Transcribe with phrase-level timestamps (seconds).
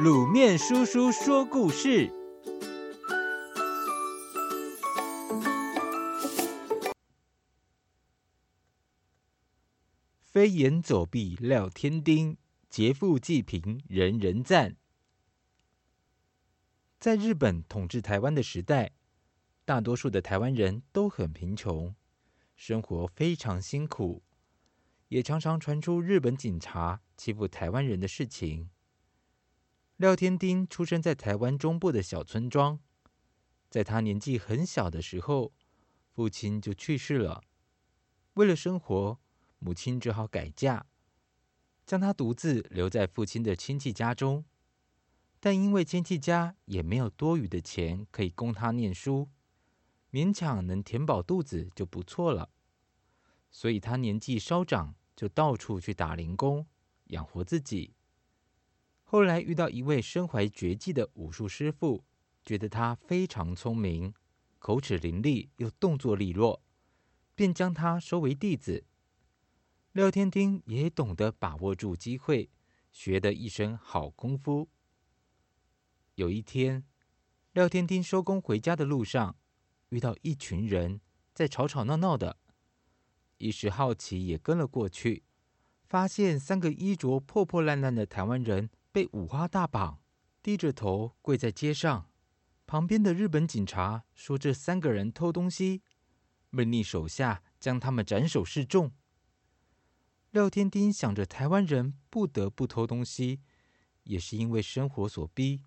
[0.00, 2.10] 卤面叔叔说故事：
[10.22, 12.38] 飞檐走壁廖天丁，
[12.70, 14.76] 劫富济贫人人赞。
[16.98, 18.92] 在日本统治台湾的时代，
[19.66, 21.94] 大多数的台湾人都很贫穷，
[22.56, 24.22] 生活非常辛苦，
[25.08, 28.70] 也常常传出日本警察欺负台湾人的事情。
[30.02, 32.80] 廖天丁出生在台湾中部的小村庄，
[33.70, 35.52] 在他年纪很小的时候，
[36.12, 37.44] 父亲就去世了。
[38.34, 39.20] 为了生活，
[39.60, 40.86] 母亲只好改嫁，
[41.86, 44.44] 将他独自留在父亲的亲戚家中。
[45.38, 49.28] 但因为亲戚家也没有多余的钱可以供他念书，
[50.10, 52.50] 勉强能填饱肚子就不错了。
[53.52, 56.66] 所以他年纪稍长，就到处去打零工，
[57.04, 57.94] 养活自己。
[59.12, 62.02] 后来遇到一位身怀绝技的武术师傅，
[62.42, 64.14] 觉得他非常聪明，
[64.58, 66.62] 口齿伶俐又动作利落，
[67.34, 68.86] 便将他收为弟子。
[69.92, 72.48] 廖天丁也懂得把握住机会，
[72.90, 74.70] 学得一身好功夫。
[76.14, 76.82] 有一天，
[77.52, 79.36] 廖天丁收工回家的路上，
[79.90, 81.02] 遇到一群人
[81.34, 82.38] 在吵吵闹闹的，
[83.36, 85.24] 一时好奇也跟了过去，
[85.86, 88.70] 发现三个衣着破破烂烂的台湾人。
[88.92, 90.00] 被五花大绑，
[90.42, 92.10] 低着头跪在街上。
[92.66, 95.82] 旁边的日本警察说：“这三个人偷东西，
[96.50, 98.92] 命令手下将他们斩首示众。”
[100.30, 103.40] 廖天丁想着，台湾人不得不偷东西，
[104.04, 105.64] 也是因为生活所逼，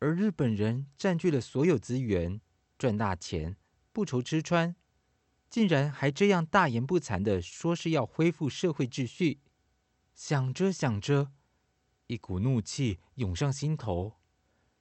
[0.00, 2.40] 而日本人占据了所有资源，
[2.76, 3.56] 赚大钱，
[3.92, 4.74] 不愁吃穿，
[5.48, 9.40] 竟然还这样大言不惭地说是要恢复社会秩序。
[10.14, 11.32] 想着想着。
[12.10, 14.16] 一股怒气涌上心头，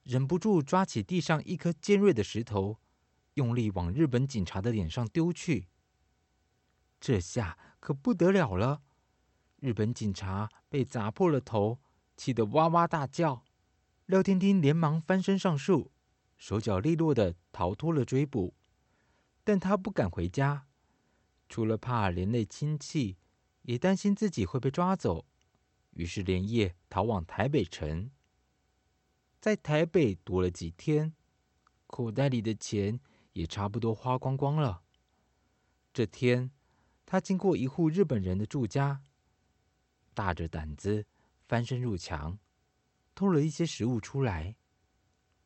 [0.01, 2.79] 忍不住抓起地上一颗尖锐的石头，
[3.35, 5.67] 用力往日本警察的脸上丢去。
[6.99, 8.81] 这下可不得了了！
[9.57, 11.79] 日本警察被砸破了头，
[12.17, 13.45] 气得哇哇大叫。
[14.07, 15.91] 廖天丁连忙翻身上树，
[16.35, 18.55] 手脚利落地逃脱了追捕。
[19.43, 20.65] 但他不敢回家，
[21.47, 23.17] 除了怕连累亲戚，
[23.61, 25.27] 也担心自己会被抓走。
[25.91, 28.11] 于是连夜逃往台北城，
[29.39, 31.13] 在台北躲了几天，
[31.87, 32.99] 口袋里的钱
[33.33, 34.83] 也差不多花光光了。
[35.91, 36.51] 这天，
[37.05, 39.01] 他经过一户日本人的住家，
[40.13, 41.05] 大着胆子
[41.47, 42.39] 翻身入墙，
[43.15, 44.55] 偷了一些食物出来。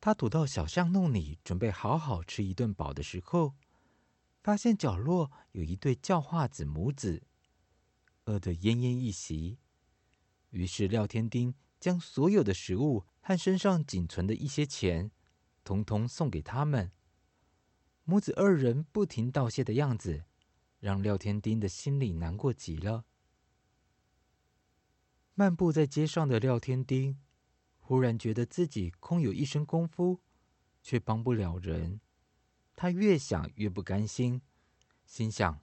[0.00, 3.54] 他躲到小巷弄里，准备好好吃一顿饱的时候，
[4.42, 7.22] 发现角落有一对叫化子母子，
[8.26, 9.58] 饿得奄奄一息。
[10.54, 15.10] 于是廖天丁将所有的食物和身上仅存的一些钱，
[15.64, 16.92] 统统送给他们。
[18.04, 20.26] 母子二人不停道谢的样子，
[20.78, 23.04] 让廖天丁的心里难过极了。
[25.34, 27.20] 漫步在街上的廖天丁，
[27.80, 30.20] 忽然觉得自己空有一身功夫，
[30.80, 32.00] 却帮不了人。
[32.76, 34.40] 他越想越不甘心，
[35.04, 35.60] 心想：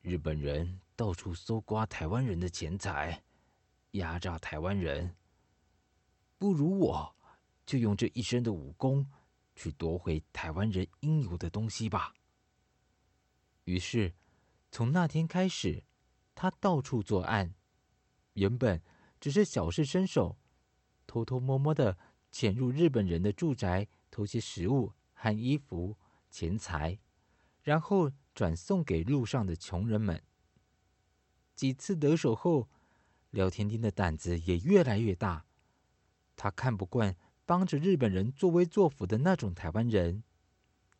[0.00, 3.22] 日本人到处搜刮台湾人的钱财。
[3.92, 5.16] 压榨台湾人，
[6.38, 7.16] 不如我
[7.64, 9.10] 就用这一身的武功
[9.54, 12.14] 去夺回台湾人应有的东西吧。
[13.64, 14.14] 于是，
[14.70, 15.84] 从那天开始，
[16.34, 17.54] 他到处作案。
[18.34, 18.82] 原本
[19.20, 20.38] 只是小事身手，
[21.06, 21.98] 偷偷摸摸的
[22.30, 25.96] 潜入日本人的住宅，偷些食物和衣服、
[26.30, 26.98] 钱财，
[27.62, 30.24] 然后转送给路上的穷人们。
[31.54, 32.70] 几次得手后，
[33.32, 35.46] 廖天丁的胆子也越来越大，
[36.36, 37.16] 他看不惯
[37.46, 40.22] 帮着日本人作威作福的那种台湾人，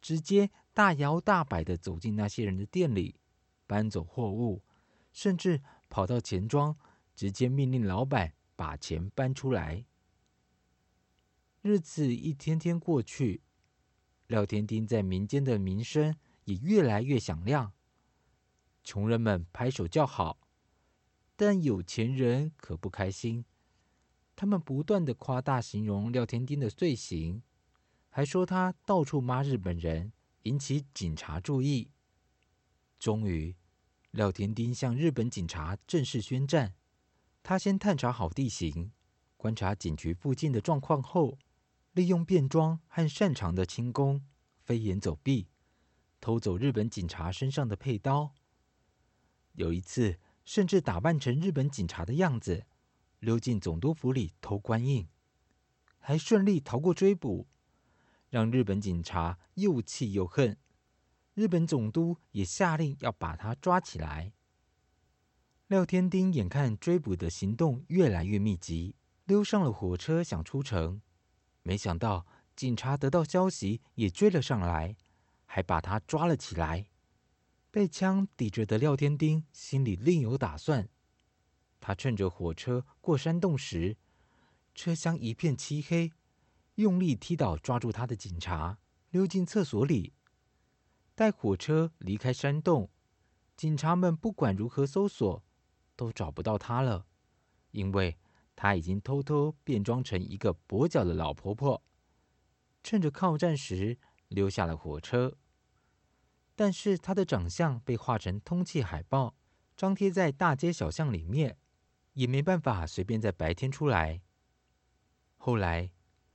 [0.00, 3.16] 直接大摇大摆地走进那些人的店里，
[3.66, 4.62] 搬走货物，
[5.12, 6.74] 甚至跑到钱庄，
[7.14, 9.84] 直接命令老板把钱搬出来。
[11.60, 13.42] 日子一天天过去，
[14.26, 17.72] 廖天丁在民间的名声也越来越响亮，
[18.82, 20.38] 穷人们拍手叫好。
[21.44, 23.44] 但有钱人可不开心，
[24.36, 27.42] 他们不断的夸大形容廖天丁的罪行，
[28.10, 30.12] 还说他到处骂日本人，
[30.44, 31.90] 引起警察注意。
[32.96, 33.56] 终于，
[34.12, 36.74] 廖天丁向日本警察正式宣战。
[37.42, 38.92] 他先探查好地形，
[39.36, 41.36] 观察警局附近的状况后，
[41.90, 44.24] 利用便装和擅长的轻功，
[44.60, 45.48] 飞檐走壁，
[46.20, 48.32] 偷走日本警察身上的佩刀。
[49.54, 52.66] 有一次，甚至打扮成日本警察的样子，
[53.20, 55.08] 溜进总督府里偷官印，
[55.98, 57.46] 还顺利逃过追捕，
[58.28, 60.56] 让日本警察又气又恨。
[61.34, 64.32] 日本总督也下令要把他抓起来。
[65.68, 71.00] 廖天丁眼看追捕的行动越来越密集，溜上了火车想出城，
[71.62, 74.94] 没想到警察得到消息也追了上来，
[75.46, 76.88] 还把他抓了起来。
[77.72, 80.90] 被枪抵着的廖天丁心里另有打算，
[81.80, 83.96] 他趁着火车过山洞时，
[84.74, 86.12] 车厢一片漆黑，
[86.74, 88.78] 用力踢倒抓住他的警察，
[89.08, 90.12] 溜进厕所里。
[91.14, 92.90] 待火车离开山洞，
[93.56, 95.42] 警察们不管如何搜索，
[95.96, 97.06] 都找不到他了，
[97.70, 98.18] 因为
[98.54, 101.82] 他已经偷偷变装成一个跛脚的老婆婆，
[102.82, 103.96] 趁着靠站时
[104.28, 105.38] 溜下了火车。
[106.54, 109.34] 但是他的长相被画成通缉海报，
[109.76, 111.56] 张贴在大街小巷里面，
[112.12, 114.20] 也没办法随便在白天出来。
[115.36, 115.90] 后来，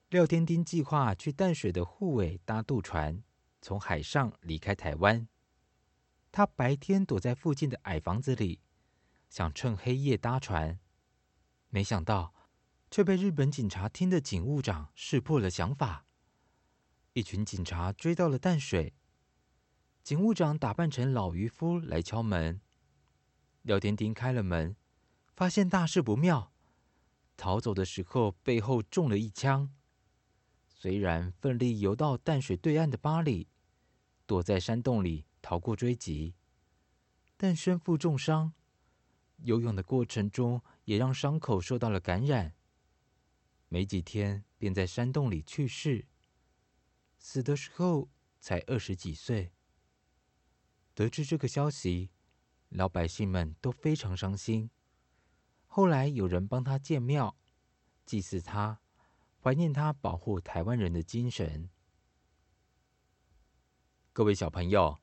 [0.10, 3.24] 廖天丁计划去淡水的沪尾搭渡船，
[3.62, 5.28] 从海上离开台湾。
[6.32, 8.62] 他白天躲在附近的矮房子里，
[9.30, 10.80] 想趁黑夜搭船，
[11.70, 12.34] 没想到
[12.90, 16.06] 却被日本警察厅的警务长识破了想法。
[17.14, 18.94] 一群警察追到了淡水，
[20.08, 22.62] 警务长打扮成老渔夫来敲门。
[23.64, 24.74] 廖天丁开了门，
[25.36, 26.54] 发现大事不妙。
[27.36, 29.70] 逃走的时候，背后中了一枪。
[30.70, 33.50] 虽然奋力游到淡水对岸的巴里，
[34.26, 36.36] 躲在山洞里逃过追击，
[37.36, 38.54] 但身负重伤，
[39.40, 42.54] 游泳的过程中也让伤口受到了感染。
[43.68, 46.06] 没几天，便在山洞里去世。
[47.18, 48.08] 死的时候
[48.40, 49.52] 才二十几岁。
[50.98, 52.10] 得知这个消息，
[52.70, 54.72] 老百姓们都非常伤心。
[55.68, 57.38] 后来有人帮他建庙，
[58.04, 58.82] 祭祀他，
[59.40, 61.70] 怀念他保护台湾人的精神。
[64.12, 64.98] 各位小朋友，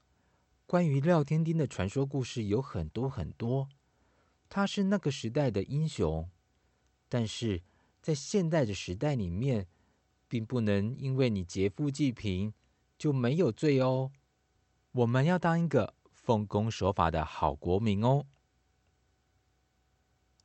[0.66, 3.68] 关于廖添丁的传说故事有很多很多，
[4.48, 6.28] 他是那个时代的英雄，
[7.08, 7.62] 但是
[8.02, 9.68] 在现代的时代里面，
[10.26, 12.52] 并不能因为你劫富济贫
[12.98, 14.10] 就没有罪哦。
[14.94, 18.26] 我们要当一个奉公守法的好国民哦。